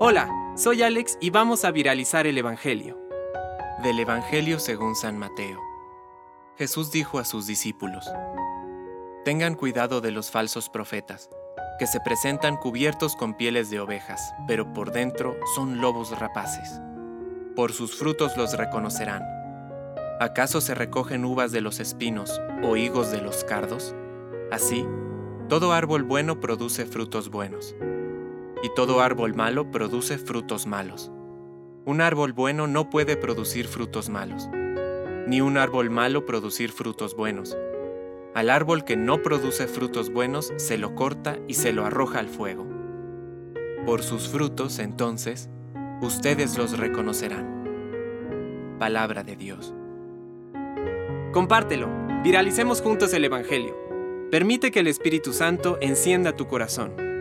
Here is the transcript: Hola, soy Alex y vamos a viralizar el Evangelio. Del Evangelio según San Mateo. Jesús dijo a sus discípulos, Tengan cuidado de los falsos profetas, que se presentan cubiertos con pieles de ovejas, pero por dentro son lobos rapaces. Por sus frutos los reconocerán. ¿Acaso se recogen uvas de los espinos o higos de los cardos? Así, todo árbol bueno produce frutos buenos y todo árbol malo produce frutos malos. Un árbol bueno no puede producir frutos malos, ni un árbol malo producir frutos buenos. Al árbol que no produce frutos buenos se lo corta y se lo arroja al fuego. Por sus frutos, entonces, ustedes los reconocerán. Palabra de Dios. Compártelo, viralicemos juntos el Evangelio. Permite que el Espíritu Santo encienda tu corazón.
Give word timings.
Hola, 0.00 0.28
soy 0.56 0.82
Alex 0.82 1.16
y 1.20 1.30
vamos 1.30 1.64
a 1.64 1.70
viralizar 1.70 2.26
el 2.26 2.36
Evangelio. 2.36 2.98
Del 3.82 3.98
Evangelio 3.98 4.58
según 4.58 4.96
San 4.96 5.16
Mateo. 5.16 5.58
Jesús 6.58 6.90
dijo 6.90 7.18
a 7.18 7.24
sus 7.24 7.46
discípulos, 7.46 8.04
Tengan 9.24 9.54
cuidado 9.54 10.00
de 10.00 10.10
los 10.10 10.30
falsos 10.30 10.68
profetas, 10.68 11.30
que 11.78 11.86
se 11.86 12.00
presentan 12.00 12.56
cubiertos 12.56 13.16
con 13.16 13.34
pieles 13.34 13.70
de 13.70 13.80
ovejas, 13.80 14.34
pero 14.46 14.72
por 14.72 14.92
dentro 14.92 15.36
son 15.54 15.80
lobos 15.80 16.18
rapaces. 16.18 16.82
Por 17.56 17.72
sus 17.72 17.96
frutos 17.96 18.36
los 18.36 18.58
reconocerán. 18.58 19.22
¿Acaso 20.20 20.60
se 20.60 20.74
recogen 20.74 21.24
uvas 21.24 21.50
de 21.50 21.62
los 21.62 21.80
espinos 21.80 22.42
o 22.62 22.76
higos 22.76 23.10
de 23.10 23.22
los 23.22 23.42
cardos? 23.44 23.94
Así, 24.52 24.84
todo 25.48 25.72
árbol 25.72 26.02
bueno 26.02 26.40
produce 26.40 26.84
frutos 26.84 27.30
buenos 27.30 27.74
y 28.64 28.70
todo 28.70 29.02
árbol 29.02 29.34
malo 29.34 29.70
produce 29.70 30.16
frutos 30.16 30.66
malos. 30.66 31.12
Un 31.84 32.00
árbol 32.00 32.32
bueno 32.32 32.66
no 32.66 32.88
puede 32.88 33.14
producir 33.14 33.66
frutos 33.66 34.08
malos, 34.08 34.48
ni 35.26 35.42
un 35.42 35.58
árbol 35.58 35.90
malo 35.90 36.24
producir 36.24 36.72
frutos 36.72 37.14
buenos. 37.14 37.54
Al 38.34 38.48
árbol 38.48 38.84
que 38.84 38.96
no 38.96 39.20
produce 39.20 39.66
frutos 39.66 40.10
buenos 40.10 40.54
se 40.56 40.78
lo 40.78 40.94
corta 40.94 41.38
y 41.46 41.54
se 41.54 41.74
lo 41.74 41.84
arroja 41.84 42.20
al 42.20 42.28
fuego. 42.28 42.66
Por 43.84 44.02
sus 44.02 44.30
frutos, 44.30 44.78
entonces, 44.78 45.50
ustedes 46.00 46.56
los 46.56 46.78
reconocerán. 46.78 48.76
Palabra 48.78 49.24
de 49.24 49.36
Dios. 49.36 49.74
Compártelo, 51.34 51.90
viralicemos 52.22 52.80
juntos 52.80 53.12
el 53.12 53.26
Evangelio. 53.26 53.76
Permite 54.30 54.70
que 54.70 54.80
el 54.80 54.86
Espíritu 54.86 55.34
Santo 55.34 55.76
encienda 55.82 56.34
tu 56.34 56.48
corazón. 56.48 57.13